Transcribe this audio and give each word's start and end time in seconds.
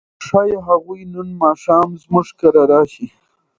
ښايي 0.25 0.57
هغوی 0.67 1.01
نن 1.13 1.27
ماښام 1.41 1.87
زموږ 2.03 2.27
کره 2.39 2.63
راشي. 2.71 3.07